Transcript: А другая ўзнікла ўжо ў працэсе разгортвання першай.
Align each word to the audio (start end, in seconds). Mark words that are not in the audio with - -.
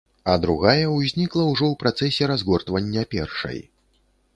А 0.31 0.37
другая 0.45 0.85
ўзнікла 0.93 1.43
ўжо 1.51 1.65
ў 1.69 1.75
працэсе 1.85 2.23
разгортвання 2.35 3.09
першай. 3.17 3.67